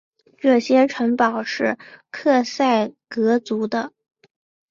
[0.39, 1.77] 这些城堡是
[2.09, 3.91] 克塞格族的。